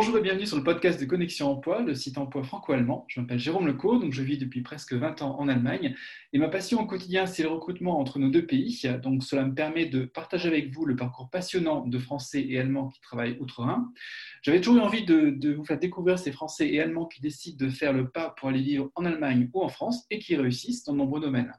[0.00, 3.04] Bonjour et bienvenue sur le podcast de Connexion Emploi, le site emploi franco-allemand.
[3.08, 5.96] Je m'appelle Jérôme Leco, donc je vis depuis presque 20 ans en Allemagne
[6.32, 8.80] et ma passion au quotidien, c'est le recrutement entre nos deux pays.
[9.02, 12.90] Donc cela me permet de partager avec vous le parcours passionnant de Français et Allemands
[12.90, 13.90] qui travaillent outre-Rhin.
[14.42, 17.66] J'avais toujours eu envie de, de, vous faire découvrir ces Français et Allemands qui décident
[17.66, 20.84] de faire le pas pour aller vivre en Allemagne ou en France et qui réussissent
[20.84, 21.52] dans de nombreux domaines.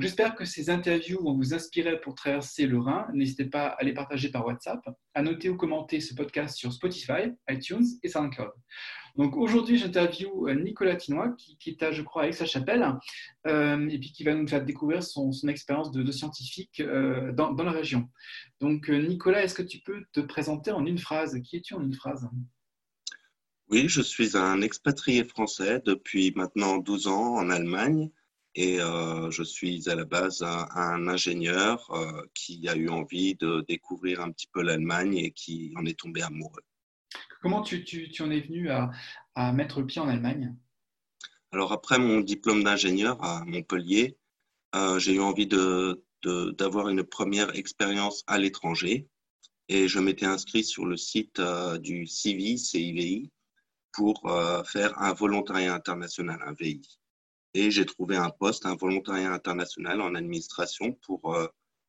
[0.00, 3.06] J'espère que ces interviews vont vous inspirer pour traverser le Rhin.
[3.12, 4.80] N'hésitez pas à les partager par WhatsApp,
[5.14, 8.50] à noter ou commenter ce podcast sur Spotify, iTunes et SoundCloud.
[9.16, 12.84] Donc aujourd'hui, j'interviewe euh, Nicolas Tinois, qui, est à, je crois, Aix-la-Chapelle,
[13.46, 17.64] euh, et puis qui va nous faire découvrir son, expérience de, scientifique euh, dans, dans,
[17.64, 18.08] la région.
[18.60, 21.40] Donc Nicolas, est-ce que tu peux te présenter en une phrase?
[21.44, 22.28] Qui es-tu en une phrase?
[23.68, 28.10] Oui, je suis un expatrié français depuis maintenant 12 ans en Allemagne.
[28.56, 33.64] Et euh, je suis à la base un, ingénieur euh, qui a eu envie de
[33.66, 36.62] découvrir un petit peu l'Allemagne et qui en est tombé amoureux.
[37.42, 38.92] Comment tu, tu, tu en es venu à,
[39.34, 40.54] à, mettre le pied en Allemagne?
[41.50, 44.16] Alors après mon diplôme d'ingénieur à Montpellier,
[44.76, 49.08] euh, j'ai eu envie d'avoir une première expérience à l'étranger.
[49.68, 51.40] Et je m'étais inscrit sur le site
[51.80, 53.30] du CIVI, CIVI,
[53.92, 54.30] pour
[54.66, 56.82] faire un volontariat international, un VI
[57.54, 61.46] et j'ai trouvé un poste, un volontariat international en administration pour euh,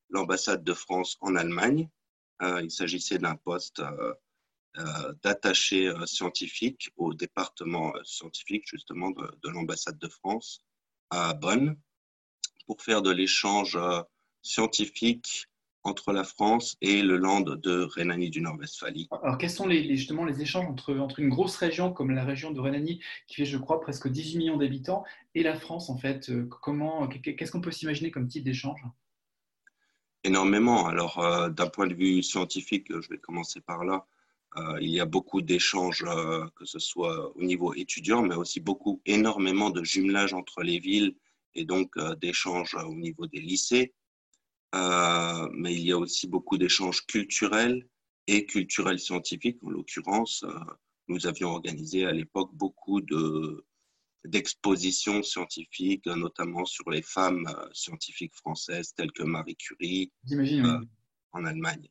[0.09, 1.89] l'ambassade de France en Allemagne.
[2.41, 4.13] Euh, il s'agissait d'un poste euh,
[5.23, 10.61] d'attaché scientifique au département scientifique justement de, de l'ambassade de France
[11.09, 11.77] à Bonn
[12.67, 13.79] pour faire de l'échange
[14.41, 15.47] scientifique
[15.85, 19.07] entre la France et le land de Rhénanie du Nord-Westphalie.
[19.21, 22.51] Alors, quels sont les, justement les échanges entre, entre une grosse région comme la région
[22.51, 25.03] de Rhénanie, qui fait, je crois, presque 18 millions d'habitants,
[25.35, 28.81] et la France, en fait euh, Comment, Qu'est-ce qu'on peut s'imaginer comme type d'échange?
[30.23, 30.87] Énormément.
[30.87, 34.07] Alors, euh, d'un point de vue scientifique, je vais commencer par là.
[34.57, 36.03] Euh, il y a beaucoup d'échanges,
[36.55, 41.15] que ce soit au niveau étudiant, mais aussi beaucoup, énormément de jumelage entre les villes
[41.53, 43.93] et donc d'échanges au niveau des lycées.
[44.75, 47.87] Euh, mais il y a aussi beaucoup d'échanges culturels
[48.27, 49.63] et culturels scientifiques.
[49.63, 50.59] En l'occurrence, euh,
[51.07, 53.65] nous avions organisé à l'époque beaucoup de,
[54.25, 60.11] d'expositions scientifiques, notamment sur les femmes euh, scientifiques françaises telles que Marie Curie
[61.31, 61.87] en Allemagne.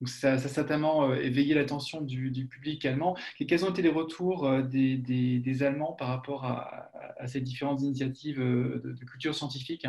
[0.00, 3.16] Donc ça, a certainement éveillé l'attention du, public allemand.
[3.40, 8.38] Et quels ont été les retours des, des, Allemands par rapport à, ces différentes initiatives
[8.38, 9.86] de, de culture scientifique?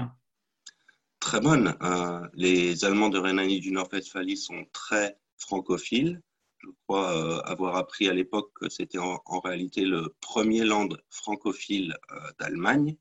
[1.19, 1.75] Très bonne.
[1.81, 6.21] Euh, les Allemands de Rhénanie du Nord-Westphalie sont très francophiles.
[6.59, 11.95] Je crois euh, avoir appris à l'époque que c'était en, réalité le premier land francophile
[12.11, 12.97] euh, d'Allemagne.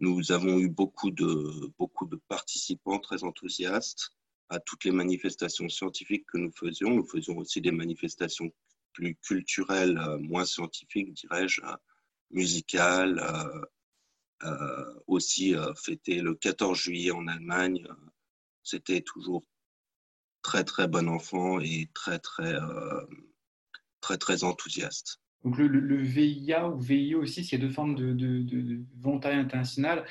[0.00, 4.10] nous avons eu beaucoup de, beaucoup de participants très enthousiastes
[4.48, 6.90] à toutes les manifestations scientifiques que nous faisions.
[6.90, 8.50] Nous faisions aussi des manifestations
[8.92, 11.60] plus culturelles, moins scientifiques, dirais-je,
[12.30, 13.20] musicales,
[15.06, 17.86] aussi euh, fêté le 14 juillet en Allemagne.
[18.62, 19.44] C'était toujours
[20.42, 23.04] très très bon enfant et très très euh,
[24.00, 25.20] très très enthousiaste.
[25.44, 30.04] Donc le, VIA ou VIO aussi, a deux formes de, volontariat international,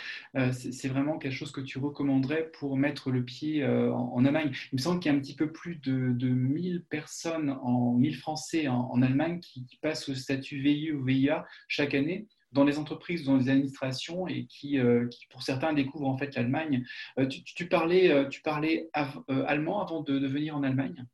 [0.54, 4.54] c'est vraiment quelque chose que tu recommanderais pour mettre le pied en, Allemagne.
[4.72, 7.92] Il me semble qu'il y a un petit peu plus de, de 1000 personnes, en
[7.92, 12.64] 1000 Français en, Allemagne qui, qui, passent au statut VIO ou VIA chaque année dans
[12.64, 16.86] les entreprises, dans les administrations et qui, euh, pour certains, découvrent en fait l'Allemagne.
[17.20, 21.06] Euh, tu, parlais, euh, tu parlais allemand avant de, venir en Allemagne?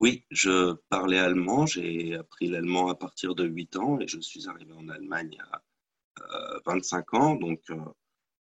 [0.00, 1.66] Oui, je parlais allemand.
[1.66, 5.62] J'ai appris l'allemand à partir de 8 ans et je suis arrivé en Allemagne à
[6.66, 7.34] 25 ans.
[7.36, 7.60] Donc,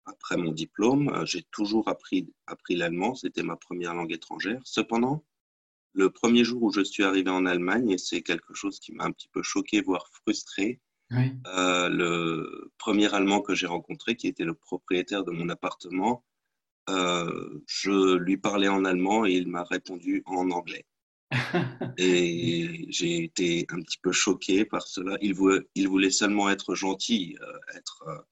[0.06, 3.16] après mon diplôme, j'ai toujours appris, appris l'allemand.
[3.16, 4.60] C'était ma première langue étrangère.
[4.66, 5.24] Cependant,
[5.94, 9.06] le premier jour où je suis arrivé en Allemagne, et c'est quelque chose qui m'a
[9.06, 10.82] un petit peu choqué, voire frustré,
[11.47, 16.23] euh, le premier Allemand que j'ai rencontré, qui était le propriétaire de mon appartement,
[16.90, 20.85] euh, je lui parlais en allemand et il m'a répondu en anglais.
[21.97, 25.17] et j'ai été un petit peu choqué par cela.
[25.22, 28.26] Il voulait, il voulait seulement être gentil, euh, être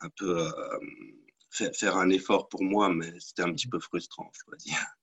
[0.00, 0.48] un peu
[1.50, 4.96] faire un effort pour moi, mais c'était un petit peu frustrant, je dois dire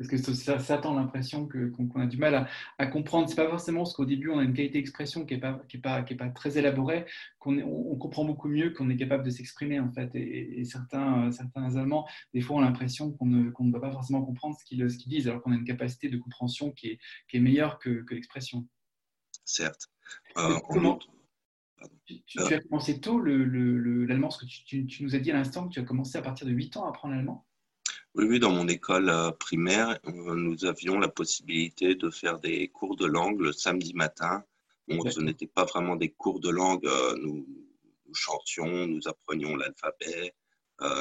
[0.00, 2.48] parce que ça, ça tend l'impression qu'on a du mal à,
[2.78, 3.28] à comprendre.
[3.28, 5.76] C'est pas forcément parce qu'au début on a une qualité d'expression qui n'est pas, qui
[5.76, 7.04] est pas, qui est pas très élaborée
[7.38, 10.10] qu'on on, comprend beaucoup mieux qu'on est capable de s'exprimer en fait.
[10.14, 14.56] Et, certains, euh, certains Allemands, des fois, ont l'impression qu'on ne, va pas forcément comprendre
[14.58, 16.98] ce qu'ils disent, alors qu'on a une capacité de compréhension qui est,
[17.28, 18.66] qui est meilleure que, que l'expression.
[19.44, 19.88] Certes.
[20.38, 20.98] Euh, Comment,
[22.06, 25.30] tu, tu, as commencé tôt l'allemand, le, le, parce que tu, tu, nous as dit
[25.30, 27.46] à l'instant que tu as commencé à partir de 8 ans à apprendre l'allemand
[28.14, 33.06] Oui, oui, dans mon école primaire, nous avions la possibilité de faire des cours de
[33.06, 34.44] langue le samedi matin.
[34.88, 36.88] Bon, ce n'était pas vraiment des cours de langue,
[37.22, 37.46] nous,
[38.06, 40.34] nous chantions, nous apprenions l'alphabet,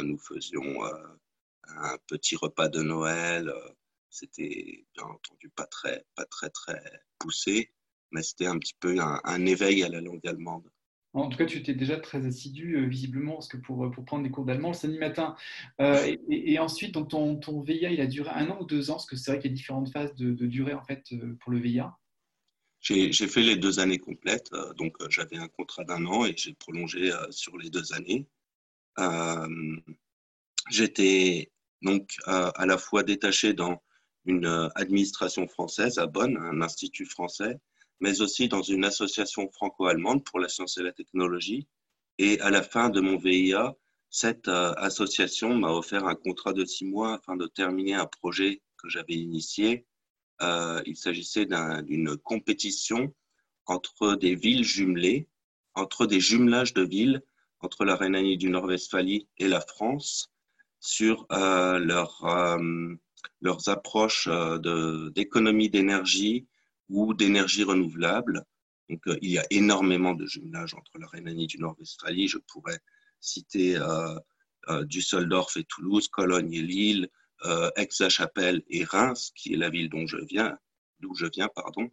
[0.03, 0.83] nous faisions
[1.77, 3.51] un petit repas de Noël.
[4.09, 6.81] C'était bien entendu pas très, pas très, très
[7.19, 7.71] poussé,
[8.11, 10.69] mais c'était un petit peu un, éveil à la langue allemande.
[11.13, 14.23] En tout cas, tu étais déjà très assidu, euh, visiblement, parce que pour, pour prendre
[14.23, 15.35] des cours d'allemand le samedi matin.
[15.81, 19.07] Euh, et, ensuite, ton, ton, VIA, il a duré un an ou deux ans, parce
[19.07, 21.59] que c'est vrai qu'il y a différentes phases de, durée en fait euh, pour le
[21.59, 21.97] VIA.
[22.81, 27.11] J'ai fait les deux années complètes, donc j'avais un contrat d'un an et j'ai prolongé
[27.29, 28.25] sur les deux années.
[30.69, 31.51] J'étais
[31.81, 33.81] donc à la fois détaché dans
[34.25, 37.57] une euh, administration française à Bonn, un institut français,
[37.99, 41.67] mais aussi dans une association franco-allemande pour la science et la technologie.
[42.17, 43.75] Et à la fin de mon VIA,
[44.09, 48.61] cette euh, association m'a offert un contrat de six mois afin de terminer un projet
[48.77, 49.85] que j'avais initié.
[50.41, 53.13] Euh, il s'agissait d'une compétition
[53.65, 55.27] entre des villes jumelées,
[55.75, 57.21] entre des jumelages de villes
[57.61, 60.31] entre la Rhénanie du Nord-Westphalie et la France
[60.79, 62.23] sur leur
[63.41, 66.47] leurs approches euh, d'économie d'énergie
[66.89, 68.43] ou d'énergie renouvelable.
[68.89, 72.27] Donc, euh, il y a énormément de jumelages entre la Rhénanie du Nord-Westphalie.
[72.27, 72.79] Je pourrais
[73.19, 74.15] citer euh,
[74.85, 77.09] Düsseldorf et Toulouse, Cologne et Lille,
[77.75, 80.57] Aix-la-Chapelle et Reims, qui est la ville dont je viens,
[80.99, 81.89] d'où je viens, pardon.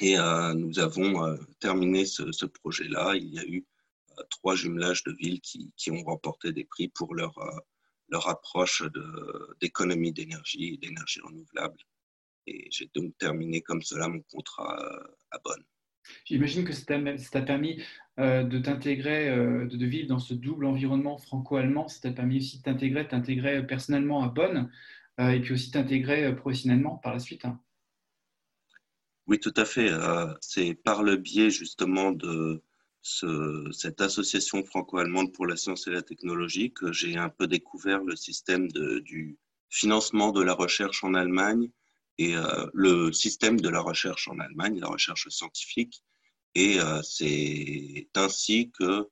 [0.00, 0.16] Et
[0.56, 3.14] nous avons terminé ce, projet-là.
[3.16, 3.66] Il y a eu
[4.30, 7.38] trois jumelages de villes qui, qui, ont remporté des prix pour leur
[8.08, 8.82] leur approche
[9.60, 11.78] d'économie d'énergie et d'énergie renouvelable.
[12.48, 15.62] Et j'ai donc terminé comme cela mon contrat euh, à Bonn.
[16.24, 17.82] J'imagine que ça t'a permis
[18.18, 21.88] euh, de t'intégrer, euh, de, vivre dans ce double environnement franco-allemand.
[21.88, 24.70] Ça t'a permis aussi de t'intégrer, t'intégrer personnellement à Bonn
[25.20, 27.44] et puis aussi t'intégrer professionnellement par la suite.
[29.26, 29.90] Oui, tout à fait.
[30.40, 32.62] C'est par le biais justement de,
[33.02, 38.14] cette association franco-allemande pour la science et la technologie que j'ai un peu découvert le
[38.14, 39.36] système du
[39.70, 41.68] financement de la recherche en Allemagne
[42.18, 46.02] et euh, le système de la recherche en Allemagne, la recherche scientifique.
[46.54, 49.08] Et euh, c'est ainsi que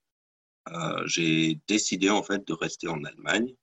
[0.69, 3.55] euh, j'ai décidé en fait de rester en Allemagne.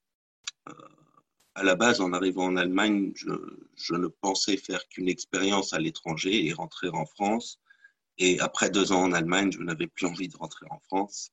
[1.56, 6.48] à la base, en arrivant en Allemagne, je, ne pensais faire qu'une expérience à l'étranger
[6.48, 7.60] et rentrer en France
[8.18, 11.31] et après deux ans en Allemagne, je n'avais plus envie de rentrer en France.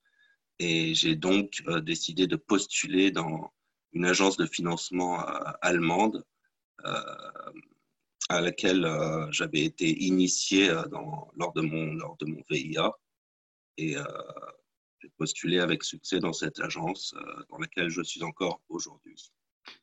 [0.59, 3.53] Et j'ai donc décidé de postuler dans
[3.93, 5.21] une agence de financement
[5.63, 6.25] allemande
[8.31, 8.89] à laquelle
[9.31, 12.93] j'avais été initié lors, de mon, lors de mon VIA.
[13.77, 13.97] Et
[15.01, 17.15] j'ai postulé avec succès dans cette agence
[17.51, 19.33] dans laquelle je suis encore aujourd'hui.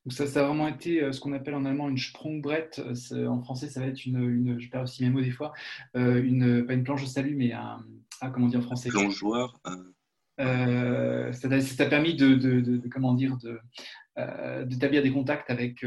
[0.05, 2.81] Donc ça, ça a vraiment été euh, ce qu'on appelle en allemand une Sprungbrett.
[3.11, 5.53] Euh, en français, ça va être une, je perds aussi mes mots des fois,
[5.95, 7.85] euh, une, pas une planche de salut, mais un,
[8.21, 8.89] ah, comment dire en français?
[8.89, 9.59] Plongeoir.
[9.67, 9.75] Euh,
[10.37, 13.59] ça t'a permis de, de, de, comment dire, de,
[14.65, 15.85] d'établir des contacts avec,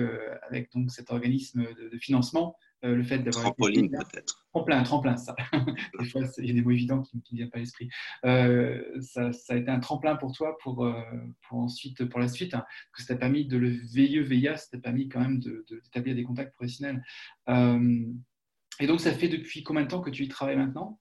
[0.48, 3.44] avec donc cet organisme de, financement euh, le fait d'avoir.
[3.44, 4.46] Trampoline, peut-être.
[4.52, 5.36] Tremplin, tremplin, ça.
[5.98, 7.90] des fois, il y a des mots évidents qui ne viennent pas à l'esprit.
[8.24, 11.02] Euh, ça, ça, a été un tremplin pour toi pour, euh,
[11.46, 14.68] pour ensuite, pour la suite, hein, que ça t'a permis de le VIE, VIA, ça
[14.72, 17.02] t'a permis quand même d'établir de, des contacts professionnels.
[17.48, 20.98] et donc, ça fait depuis combien de temps que tu y travailles maintenant?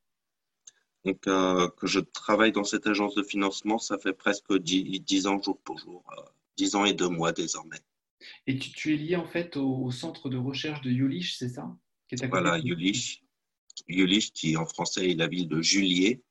[1.06, 5.42] Donc, que je travaille dans cette agence de financement, ça fait presque 10, 10 ans
[5.42, 6.04] jour pour jour,
[6.58, 7.80] 10 ans et deux mois désormais.
[8.48, 11.76] Et tu, es lié en fait au, centre de recherche de Jülich, c'est ça
[12.30, 13.24] Voilà, Jülich.
[13.88, 16.22] Jülich, qui en français est la ville de Julier.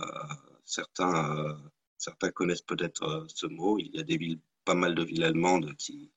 [0.00, 0.04] Euh,
[0.64, 1.54] certains, euh,
[1.96, 3.78] certains connaissent peut-être euh, ce mot.
[3.78, 6.12] Il y a des villes, pas mal de villes allemandes qui,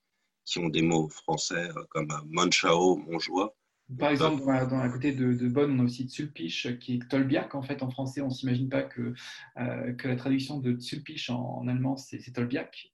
[0.45, 3.55] qui ont des mots français comme Monschau, Montjoie.
[3.97, 7.55] Par exemple, dans la, côté de, Bonn, on a aussi Zulpich, qui est Tolbiac.
[7.55, 9.13] En fait, en français, on ne s'imagine pas que,
[9.55, 12.91] que la traduction de Zulpich en, allemand, c'est Tolbiac.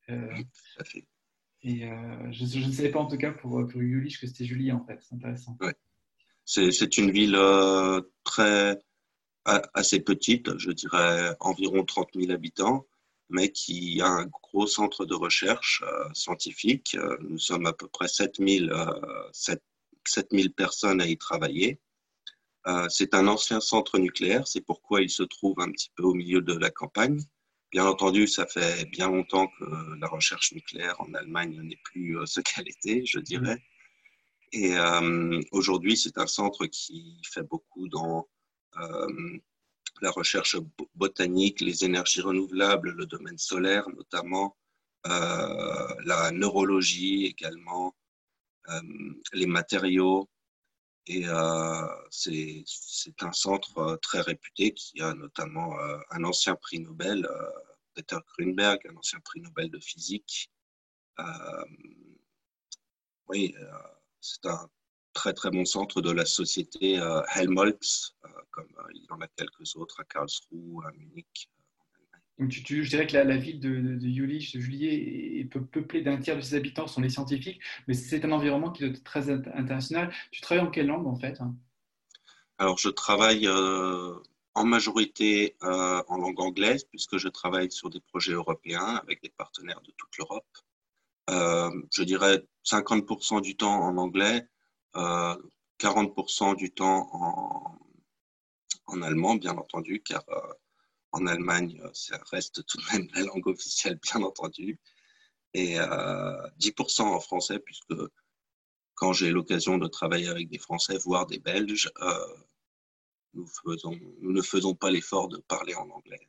[0.85, 1.07] Fait.
[1.63, 4.85] Et euh, je, ne savais pas en tout cas pour, pour que c'était Julie en
[4.85, 4.99] fait.
[5.01, 5.57] C'est intéressant.
[5.61, 5.73] Ouais.
[6.45, 8.77] C'est une ville euh, très
[9.45, 12.85] assez petite, je dirais environ 30 000 habitants,
[13.29, 16.97] mais qui a un gros centre de recherche euh, scientifique.
[17.21, 18.73] Nous sommes à peu près 7 000,
[19.31, 19.61] 7,
[20.05, 21.79] 000 personnes à y travailler.
[22.89, 26.41] c'est un ancien centre nucléaire, c'est pourquoi il se trouve un petit peu au milieu
[26.41, 27.19] de la campagne.
[27.73, 29.65] Bien entendu, ça fait bien longtemps que
[29.99, 33.57] la recherche nucléaire en Allemagne n'est plus euh, ce qu'elle était, je dirais.
[34.51, 38.29] Et euh, aujourd'hui, c'est un centre qui fait beaucoup dans
[38.77, 39.39] euh,
[40.03, 40.55] la recherche
[40.93, 44.55] botanique, les énergies renouvelables, le domaine solaire notamment,
[45.03, 47.95] la neurologie également,
[49.33, 50.29] les matériaux.
[51.07, 51.25] Et
[52.09, 55.75] c'est un centre très réputé qui a notamment
[56.11, 57.27] un ancien prix Nobel,
[57.93, 60.51] Peter Grünberg, un ancien prix Nobel de physique.
[63.27, 63.55] oui,
[64.21, 64.69] c'est un
[65.13, 69.21] très très bon centre de la société euh, Helmholtz, euh, comme euh, il y en
[69.21, 71.49] a quelques autres à Karlsruhe, à Munich.
[72.39, 76.41] Donc je dirais que la, ville de, de, de Juillet, est peuplée d'un tiers de
[76.41, 80.11] ses habitants sont les scientifiques, mais c'est un environnement qui est très international.
[80.31, 81.55] Tu travailles en quelle langue en fait hein?
[82.57, 88.99] Alors je travaille en majorité en langue anglaise, puisque je travaille sur des projets européens
[89.03, 90.45] avec des partenaires de toute l'Europe.
[91.29, 94.47] je dirais 50% du temps en anglais
[94.95, 97.79] 40% euh, du temps en,
[98.87, 100.53] en, allemand, bien entendu, car euh,
[101.13, 104.79] en Allemagne, euh, ça reste tout de même la langue officielle, bien entendu,
[105.55, 107.93] et 10% en français, puisque
[108.95, 111.91] quand j'ai l'occasion de travailler avec des Français, voire des Belges,
[113.35, 116.27] nous, faisons, nous ne faisons pas l'effort de parler en anglais.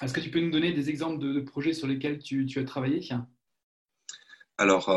[0.00, 2.64] Est-ce que tu peux nous donner des exemples de, projets sur lesquels tu, tu as
[2.64, 3.00] travaillé
[4.56, 4.88] Alors,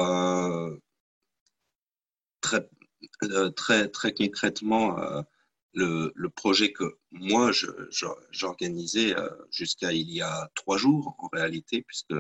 [2.42, 2.70] très,
[3.24, 5.22] euh, très, très concrètement, euh,
[5.74, 7.52] le, projet que moi
[8.32, 12.16] j'organisais euh, jusqu'à il y a trois jours en réalité, puisque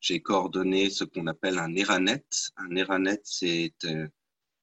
[0.00, 2.24] j'ai coordonné ce qu'on appelle un ERANET.
[2.56, 3.74] Un ERANET, c'est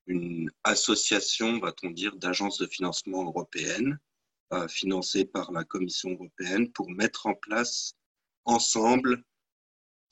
[0.07, 4.00] une association, va-t-on dire, d'agences de financement européennes
[4.67, 7.95] financées par la Commission européenne pour mettre en place
[8.45, 9.23] ensemble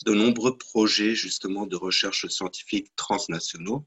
[0.05, 3.85] de nombreux projets justement de recherche scientifique transnationaux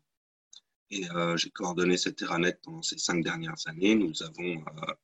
[0.92, 3.94] et euh, j'ai coordonné cette Terranet pendant ces cinq dernières années.
[3.94, 4.94] Nous avons, euh,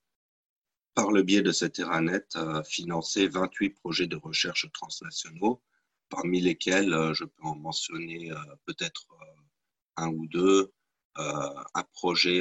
[0.95, 5.63] par le biais de cette Terranet, euh, financé 28 projets de recherche transnationaux,
[6.11, 8.31] parmi lesquels je peux en mentionner
[8.67, 9.07] peut-être
[9.97, 10.73] un ou deux.
[11.17, 12.41] un projet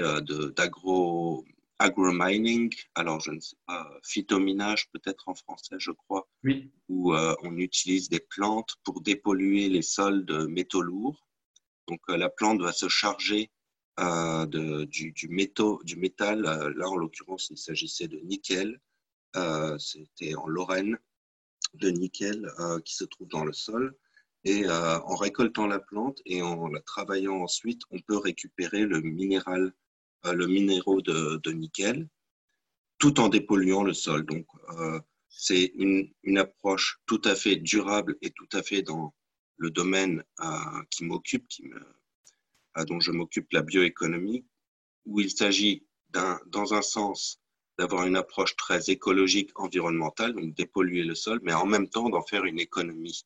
[0.56, 1.44] d'agro
[1.80, 6.30] agromining, alors je ne sais pas, phytominage peut-être en français, je crois,
[6.88, 11.27] où on utilise des plantes pour dépolluer les sols de métaux lourds.
[11.88, 13.50] Donc euh, la plante va se charger
[14.00, 15.30] euh, du, du,
[15.84, 16.46] du, métal.
[16.46, 18.80] Euh, là, en l'occurrence, il s'agissait de nickel.
[19.78, 20.98] C'était en Lorraine,
[21.76, 22.52] de nickel
[22.84, 23.96] qui se trouve dans le sol.
[24.46, 29.74] Et en récoltant la plante et en la travaillant ensuite, on peut récupérer le minéral,
[30.24, 32.10] le minéraux de, de, nickel,
[32.98, 34.26] tout en dépolluant le sol.
[34.26, 34.48] Donc,
[35.30, 39.14] c'est une, une, approche tout à fait durable et tout à fait dans,
[39.58, 41.48] le domaine euh, qui m'occupe,
[42.78, 44.46] euh, dont je m'occupe, la bioéconomie,
[45.06, 47.40] où il s'agit dans un sens
[47.78, 52.24] d'avoir une approche très écologique, environnementale, donc dépolluer le sol, mais en même temps d'en
[52.24, 53.26] faire une économie,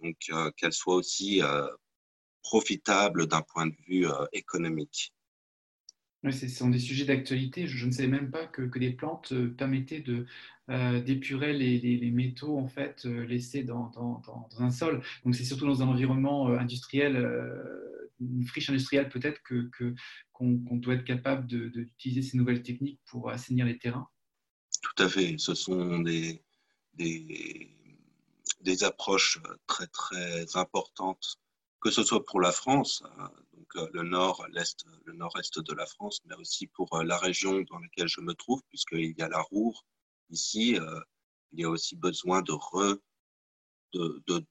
[0.00, 1.40] donc euh, qu'elle soit aussi
[2.42, 5.12] profitable d'un point de vue économique.
[6.26, 7.66] Oui, ce sont des sujets d'actualité.
[7.66, 10.26] Je, ne savais même pas que, que des plantes permettaient de,
[10.68, 13.92] euh, d'épurer les, métaux en fait euh, laissés dans,
[14.58, 15.00] un sol.
[15.24, 17.14] Donc c'est surtout dans un environnement euh, industriel,
[18.18, 19.70] une friche industrielle peut-être que,
[20.32, 24.08] qu'on, doit être capable d'utiliser ces nouvelles techniques pour assainir les terrains.
[24.82, 25.36] Tout à fait.
[25.38, 26.42] Ce sont des,
[26.94, 27.70] des,
[28.60, 31.38] des approches très très importantes,
[31.80, 33.04] que ce soit pour la France,
[33.74, 37.78] donc le nord, l'est, le nord-est de la France, mais aussi pour la région dans
[37.78, 39.84] laquelle je me trouve, puisqu'il y a la Roure,
[40.30, 41.00] Ici, euh,
[41.52, 43.00] il y a aussi besoin de,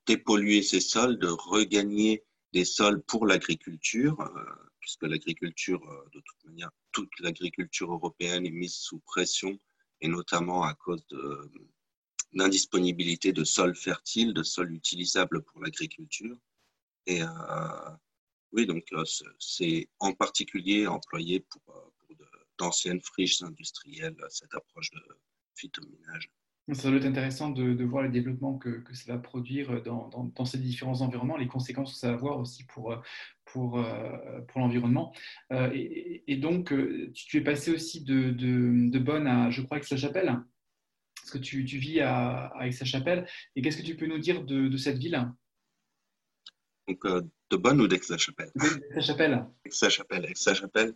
[0.08, 6.46] dépolluer ces sols, de regagner des sols pour l'agriculture, euh, puisque l'agriculture, euh, de toute
[6.46, 9.60] manière, toute l'agriculture européenne est mise sous pression,
[10.02, 11.52] et notamment à cause de
[12.34, 16.38] l'indisponibilité de sols fertiles, de sols utilisables pour l'agriculture.
[17.08, 17.22] Et
[18.56, 18.86] oui, donc
[19.40, 22.18] c'est en particulier employé pour, pour
[22.58, 25.02] d'anciennes friches industrielles, cette approche de,
[25.56, 26.30] phytoménage.
[26.74, 31.02] Ça doit être intéressant de, voir les développements que, ça va produire dans, ces différents
[31.02, 32.96] environnements, les conséquences que ça va avoir aussi pour,
[33.46, 35.14] pour, euh, pour l'environnement.
[35.52, 40.42] Euh, et, donc, euh, tu, es passé aussi de, de, Bonn à, je crois, Aix-la-Chapelle.
[41.16, 43.28] Parce que tu, vis à, à Aix-la-Chapelle.
[43.56, 45.24] Et qu'est-ce que tu peux nous dire de, cette ville?
[46.88, 47.06] Donc,
[47.50, 48.52] de Bonn ou d'Aix-la-Chapelle?
[48.56, 49.46] Aix-la-Chapelle.
[49.66, 50.26] Aix-la-Chapelle.
[50.26, 50.96] Aix-la-Chapelle.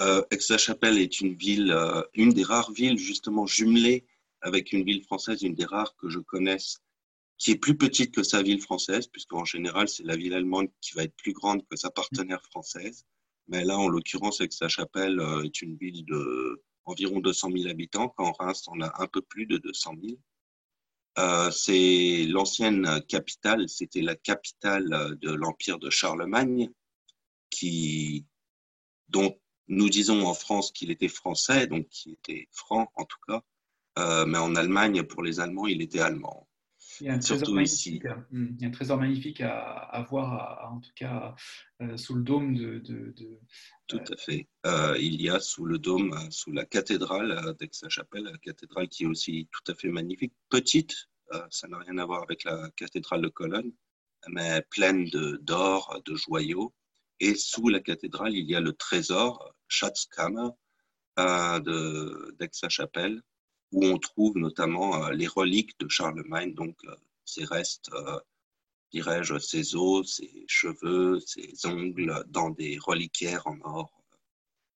[0.00, 4.06] Euh, Aix-la-Chapelle est une ville, euh, une des rares villes justement jumelées
[4.40, 6.78] avec une ville française, une des rares que je connaisse,
[7.38, 10.94] qui est plus petite que sa ville française, puisqu'en général, c'est la ville allemande qui
[10.94, 13.04] va être plus grande que sa partenaire française.
[13.48, 18.32] Mais là, en l'occurrence, Aix-la-Chapelle euh, est une ville de environ 200 000 habitants, quand
[18.32, 20.18] Reims en a un peu plus de 200 000.
[21.52, 26.70] C'est l'ancienne capitale, c'était la capitale de l'empire de Charlemagne,
[27.50, 28.26] qui,
[29.08, 33.42] dont nous disons en France qu'il était français, donc qui était franc en tout cas,
[34.26, 36.48] mais en Allemagne, pour les Allemands, il était allemand.
[37.00, 38.24] Il y a un trésor, magnifique, hein.
[38.30, 38.54] hmm.
[38.56, 41.34] il y a un trésor magnifique à, voir, en tout cas
[41.82, 42.82] euh, sous le dôme de.
[43.86, 44.48] tout à fait.
[44.66, 49.04] Euh, il y a sous le dôme, euh, sous la cathédrale d'Aix-la-Chapelle, la cathédrale qui
[49.04, 51.08] est aussi tout à fait magnifique, petite,
[51.50, 53.72] ça n'a rien à voir avec la cathédrale de Cologne,
[54.28, 55.08] mais pleine
[55.40, 56.72] d'or, de, joyaux.
[57.18, 60.50] Et sous la cathédrale, il y a le trésor, Schatzkammer,
[61.16, 63.22] d'Aix-la-Chapelle,
[63.74, 68.20] où on trouve notamment euh, les reliques de Charlemagne, donc euh, ses restes, euh,
[68.92, 73.92] dirais-je, ses os, ses cheveux, ses ongles dans des reliquaires en or.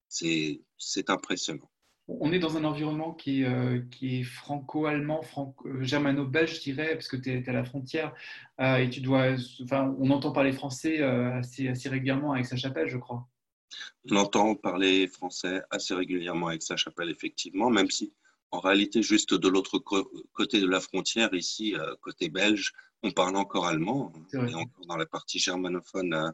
[0.08, 1.70] C'est impressionnant.
[2.08, 5.20] On est dans un environnement qui est, qui est franco-allemand,
[5.80, 8.14] germano-belge, je dirais, parce que tu es, à la frontière
[8.58, 9.34] et tu dois.
[9.62, 13.28] Enfin, on entend parler français assez, assez régulièrement avec sa chapelle, je crois.
[14.10, 18.14] On entend parler français assez régulièrement avec sa chapelle, effectivement, même si
[18.50, 23.36] en réalité, juste de l'autre côté de la frontière, ici, euh, côté belge, on parle
[23.36, 24.12] encore allemand.
[24.32, 26.30] On est encore dans la partie germanophone euh,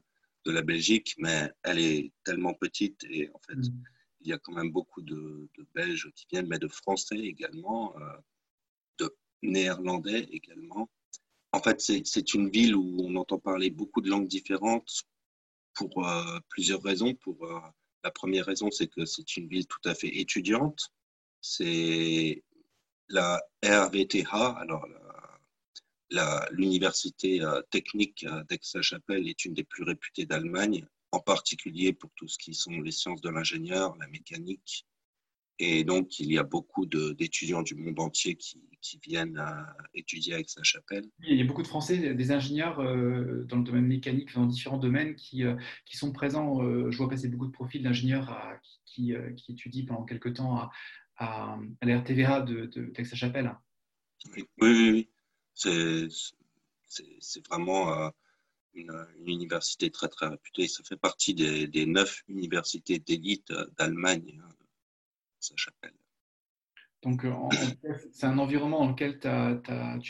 [0.47, 3.83] de la Belgique, mais elle est tellement petite et en fait, mm.
[4.21, 8.16] il y a quand même beaucoup de, Belges qui viennent, mais de Français également, euh,
[8.99, 10.88] de Néerlandais également.
[11.52, 15.04] En fait, c'est une ville où on entend parler beaucoup de langues différentes
[15.73, 16.04] pour
[16.49, 17.14] plusieurs raisons.
[17.14, 17.47] Pour,
[18.02, 20.90] la première raison, c'est que c'est une ville tout à fait étudiante
[21.46, 22.42] c'est
[23.10, 24.86] la RVTH, alors
[26.52, 32.28] l'université euh, technique euh, d'Aix-la-Chapelle est une des plus réputées d'Allemagne, en particulier pour tout
[32.28, 34.86] ce qui sont les sciences de l'ingénieur, la mécanique.
[35.60, 38.60] Et donc, il y a beaucoup d'étudiants du monde entier qui,
[39.02, 39.42] viennent
[39.94, 41.04] étudier à Aix-la-Chapelle.
[41.20, 44.78] Il y a beaucoup de Français, des ingénieurs euh, dans le domaine mécanique, dans différents
[44.78, 45.45] domaines, qui,
[45.86, 46.60] qui sont présents.
[46.90, 48.36] je vois passer beaucoup de profils d'ingénieurs
[48.84, 50.71] qui, qui, étudient pendant quelques temps à,
[51.16, 53.54] à, à l'RTVA de, de Texas-Chapelle.
[54.36, 56.08] Oui, oui, oui.
[56.88, 58.10] C'est vraiment euh,
[58.74, 60.68] une, université très, très réputée.
[60.68, 64.48] Ça fait partie des, des neuf universités d'élite euh, d'Allemagne, hein,
[65.40, 65.94] Texas-Chapelle.
[67.02, 67.26] Donc,
[68.12, 69.28] c'est un environnement dans lequel tu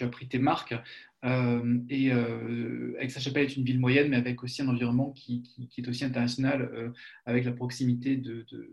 [0.04, 0.76] as pris tes marques.
[1.24, 5.80] Euh, et euh, Aix-la-Chapelle est une ville moyenne, mais avec aussi un environnement qui, qui,
[5.80, 6.90] est aussi international, euh,
[7.24, 8.70] avec la proximité de, de,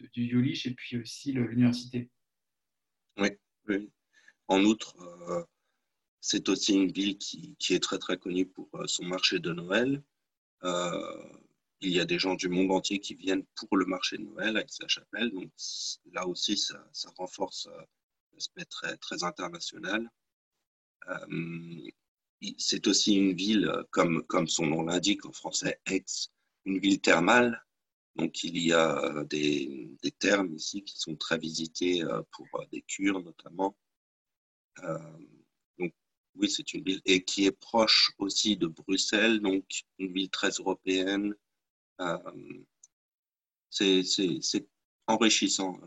[0.00, 2.10] du Yolich et puis aussi l'université.
[3.16, 3.90] Oui,
[4.48, 5.44] En outre, euh,
[6.20, 10.02] c'est aussi une ville qui, est très très connue pour euh, son marché de Noël.
[10.64, 11.38] Euh,
[11.80, 14.56] il y a des gens du monde entier qui viennent pour le marché de Noël
[14.56, 15.30] avec sa chapelle.
[15.30, 15.50] Donc
[16.12, 17.68] là aussi, ça, ça renforce
[18.32, 20.10] l'aspect très, très international.
[22.58, 26.04] c'est aussi une ville, comme, comme son nom l'indique en français, Aix,
[26.64, 27.63] une ville thermale
[28.16, 32.64] donc il y a euh, des, thermes ici qui sont très visités euh, pour euh,
[32.72, 33.76] des cures notamment.
[35.78, 35.92] donc
[36.36, 39.64] oui, c'est une ville et qui est proche aussi de Bruxelles, donc
[39.98, 41.34] une ville très européenne.
[43.70, 44.68] c'est
[45.06, 45.78] enrichissant.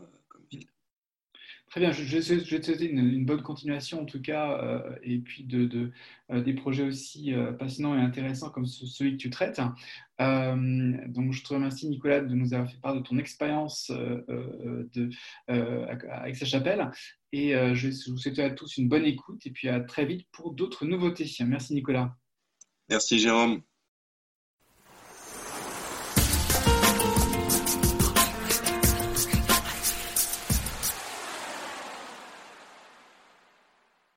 [1.70, 5.44] Très bien, je, vais te souhaiter une, bonne continuation en tout cas, euh, et puis
[5.44, 5.92] de,
[6.30, 9.60] euh, des projets aussi euh, passionnants et intéressants comme celui que tu traites.
[10.18, 15.10] donc je te remercie Nicolas de nous avoir fait part de ton expérience de,
[15.46, 16.90] avec sa chapelle,
[17.32, 20.52] et je vous souhaite à tous une bonne écoute, et puis à très vite pour
[20.54, 21.30] d'autres nouveautés.
[21.46, 22.16] Merci Nicolas.
[22.88, 23.62] Merci Jérôme.